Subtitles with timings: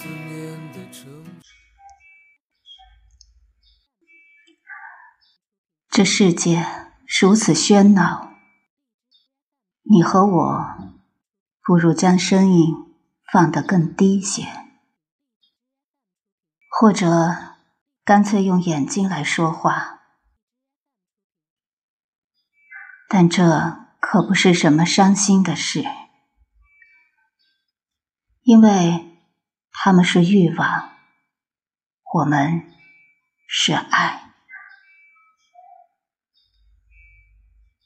[0.00, 1.54] 思念的城市。
[5.90, 6.64] 这世界
[7.20, 8.32] 如此喧闹，
[9.82, 10.64] 你和我
[11.62, 12.74] 不如将声音
[13.30, 14.46] 放得更低些，
[16.70, 17.58] 或者
[18.02, 20.00] 干脆用眼睛来说话。
[23.06, 25.84] 但这可不是什么伤心的事，
[28.40, 29.09] 因为
[29.82, 30.90] 他们是欲望，
[32.12, 32.70] 我们
[33.48, 34.34] 是爱。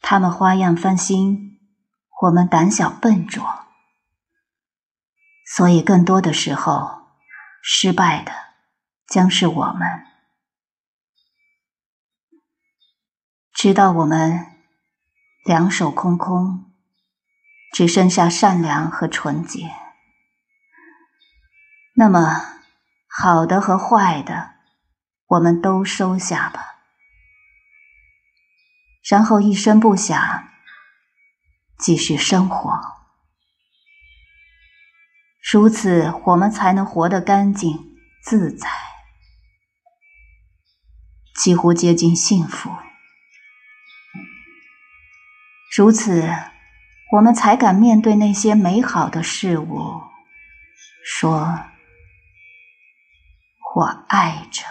[0.00, 1.60] 他们花样翻新，
[2.22, 3.66] 我们胆小笨拙，
[5.54, 7.08] 所以更多的时候，
[7.62, 8.32] 失败的
[9.06, 10.06] 将是我们。
[13.52, 14.46] 直到我们
[15.44, 16.72] 两手空空，
[17.70, 19.70] 只剩下善良和纯洁，
[22.02, 22.42] 那么
[23.06, 24.54] 好的和坏的，
[25.28, 26.74] 我们都收下吧。
[29.08, 30.48] 然后一声不响，
[31.78, 32.76] 继续生活。
[35.52, 38.68] 如此，我们才能活得干净自在，
[41.36, 42.68] 几乎接近幸福。
[45.76, 46.28] 如此，
[47.12, 50.02] 我们才敢面对那些美好的事物，
[51.04, 51.66] 说
[53.74, 54.62] ：“我爱着。”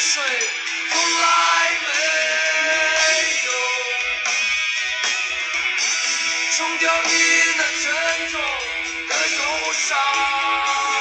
[0.00, 0.22] 水
[0.90, 1.28] 从来
[1.82, 1.88] 没
[3.44, 3.50] 有
[6.56, 7.10] 冲掉你
[7.58, 7.92] 那沉
[8.32, 8.40] 重
[9.08, 10.99] 的忧伤。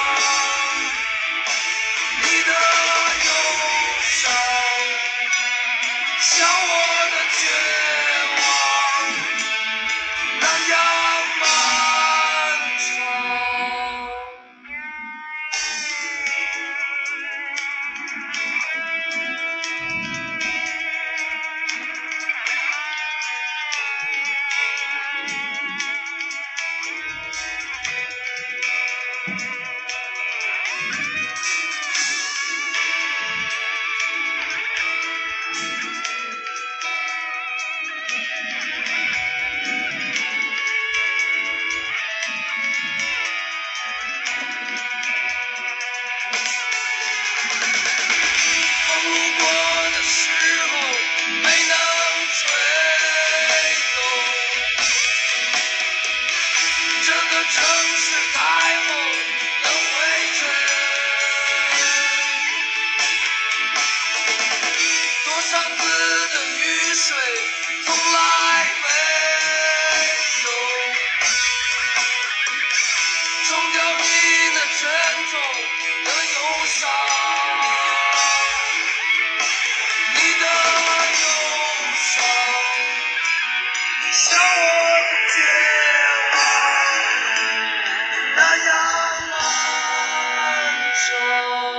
[91.09, 91.78] show.